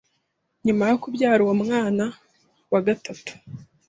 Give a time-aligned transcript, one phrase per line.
[0.65, 2.05] Nyuma yo kubyara uwo mwana
[2.71, 3.31] wa gatatu,